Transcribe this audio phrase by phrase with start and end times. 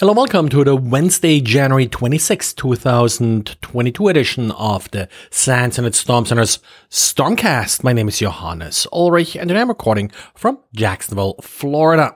[0.00, 6.60] Hello, welcome to the Wednesday, January 26, 2022 edition of the SANS Internet Storm Center's
[6.88, 7.82] Stormcast.
[7.82, 12.14] My name is Johannes Ulrich and I'm recording from Jacksonville, Florida.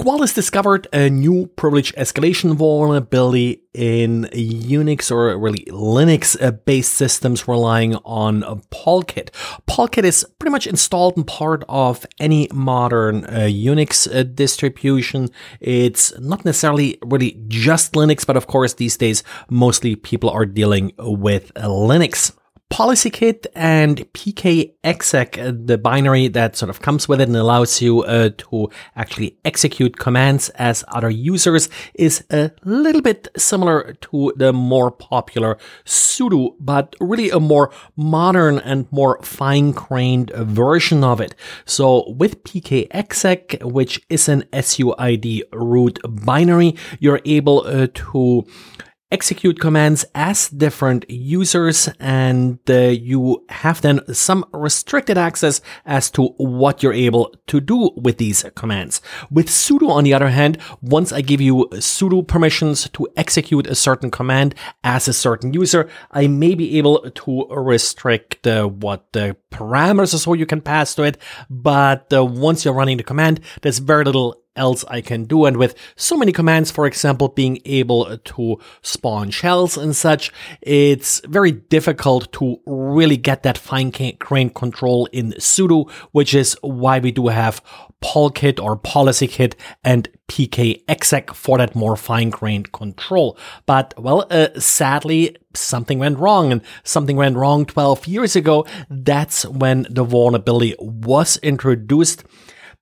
[0.00, 7.96] Qualys discovered a new privilege escalation vulnerability in Unix or really Linux based systems relying
[8.04, 9.30] on Polkit.
[9.68, 15.30] Polkit is pretty much installed and part of any modern uh, Unix uh, distribution.
[15.58, 20.92] It's not necessarily really just Linux, but of course these days mostly people are dealing
[20.96, 22.32] with Linux.
[22.70, 28.30] PolicyKit and pkexec, the binary that sort of comes with it and allows you uh,
[28.36, 34.90] to actually execute commands as other users, is a little bit similar to the more
[34.90, 41.34] popular sudo, but really a more modern and more fine-grained version of it.
[41.64, 48.46] So with pkexec, which is an SUID root binary, you're able uh, to
[49.10, 56.26] execute commands as different users and uh, you have then some restricted access as to
[56.36, 59.00] what you're able to do with these commands.
[59.30, 63.74] With sudo, on the other hand, once I give you sudo permissions to execute a
[63.74, 64.54] certain command
[64.84, 70.18] as a certain user, I may be able to restrict uh, what the parameters or
[70.18, 71.16] so you can pass to it.
[71.48, 75.46] But uh, once you're running the command, there's very little else I can do.
[75.46, 81.20] And with so many commands, for example, being able to spawn shells and such, it's
[81.20, 87.28] very difficult to really get that fine-grained control in sudo, which is why we do
[87.28, 87.62] have
[88.02, 93.36] polkit or policykit and pkexec for that more fine-grained control.
[93.66, 98.66] But, well, uh, sadly, something went wrong and something went wrong 12 years ago.
[98.88, 102.24] That's when the vulnerability was introduced.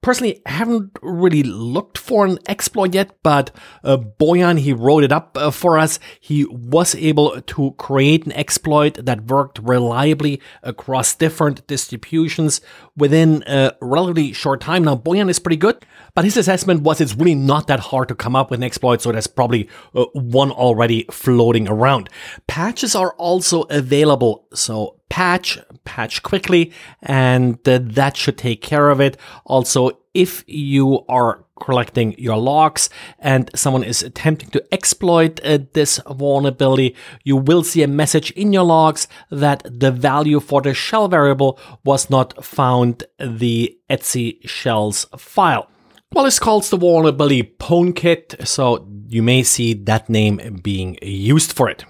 [0.02, 3.50] Personally, haven't really looked for an exploit yet, but
[3.83, 5.98] uh, Bojan, he wrote it up uh, for us.
[6.20, 12.60] He was able to create an exploit that worked reliably across different distributions
[12.97, 14.84] within a relatively short time.
[14.84, 15.84] Now, Bojan is pretty good,
[16.15, 19.03] but his assessment was it's really not that hard to come up with an exploit,
[19.03, 22.09] so there's probably uh, one already floating around.
[22.47, 29.00] Patches are also available, so patch, patch quickly, and uh, that should take care of
[29.00, 29.16] it.
[29.47, 36.00] Also, if you are collecting your logs and someone is attempting to exploit uh, this
[36.10, 36.94] vulnerability,
[37.25, 41.58] you will see a message in your logs that the value for the shell variable
[41.84, 45.69] was not found the etc shells file.
[46.12, 51.69] Well, it's called the vulnerability PwnKit, so you may see that name being used for
[51.69, 51.84] it.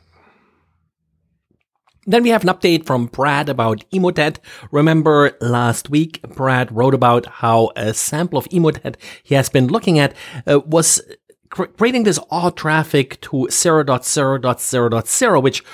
[2.07, 4.39] Then we have an update from Brad about Emotet.
[4.71, 8.95] Remember last week, Brad wrote about how a sample of Emotet
[9.25, 10.15] he has been looking at
[10.47, 11.03] uh, was
[11.51, 15.65] creating this odd traffic to 0.0.0.0, which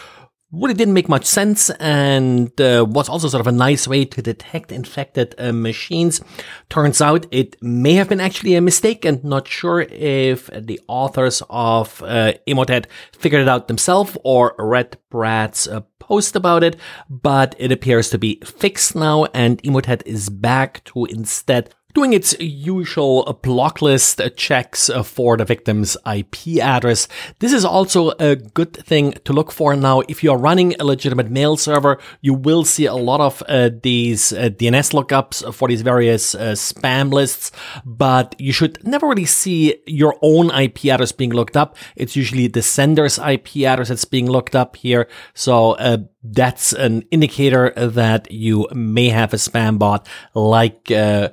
[0.53, 4.21] really didn't make much sense and uh, was also sort of a nice way to
[4.21, 6.21] detect infected uh, machines.
[6.69, 11.43] Turns out it may have been actually a mistake and not sure if the authors
[11.49, 12.85] of uh, Emotet
[13.17, 16.77] figured it out themselves or read Brad's uh, post about it,
[17.09, 22.39] but it appears to be fixed now and Emotet is back to instead doing its
[22.41, 27.09] usual block list checks for the victim's IP address.
[27.39, 30.01] This is also a good thing to look for now.
[30.09, 33.71] If you are running a legitimate mail server, you will see a lot of uh,
[33.83, 37.53] these uh, DNS lookups for these various uh, spam lists,
[37.85, 41.77] but you should never really see your own IP address being looked up.
[41.97, 45.09] It's usually the sender's IP address that's being looked up here.
[45.35, 51.31] So, uh, that's an indicator that you may have a spam bot like, uh,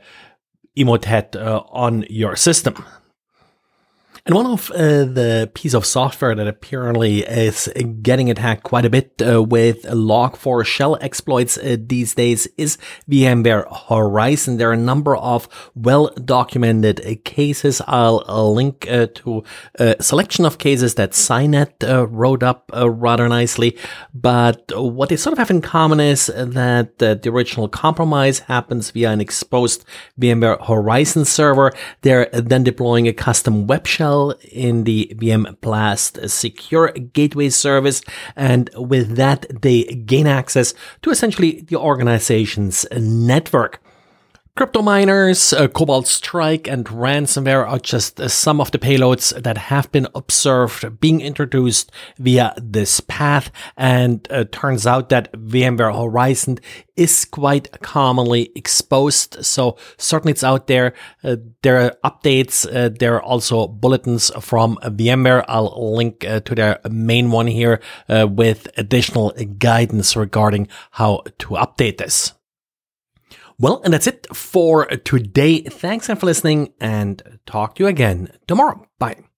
[0.78, 2.76] Emotet uh, on your system.
[4.30, 7.68] And one of uh, the piece of software that apparently is
[8.04, 12.78] getting attacked quite a bit uh, with Log4Shell exploits uh, these days is
[13.10, 14.58] VMware Horizon.
[14.58, 17.82] There are a number of well documented uh, cases.
[17.88, 19.44] I'll, I'll link uh, to
[19.80, 23.80] a selection of cases that Cynet uh, wrote up rather nicely.
[24.14, 29.10] But what they sort of have in common is that the original compromise happens via
[29.10, 29.86] an exposed
[30.22, 31.74] VMware Horizon server.
[32.02, 34.19] They're then deploying a custom web shell
[34.52, 38.02] in the VM Blast secure gateway service.
[38.36, 43.82] And with that, they gain access to essentially the organization's network.
[44.60, 49.58] Crypto miners, uh, Cobalt Strike, and ransomware are just uh, some of the payloads that
[49.58, 53.54] have been observed being introduced via this path.
[53.78, 56.60] And uh, turns out that VMware Horizon
[56.98, 59.46] is quite commonly exposed.
[59.46, 60.94] So certainly it's out there.
[61.24, 62.68] Uh, there are updates.
[62.68, 65.46] Uh, there are also bulletins from VMware.
[65.48, 67.80] I'll link uh, to their main one here
[68.10, 72.34] with additional guidance regarding how to update this.
[73.60, 75.62] Well, and that's it for today.
[75.62, 78.86] Thanks for listening and talk to you again tomorrow.
[78.98, 79.29] Bye.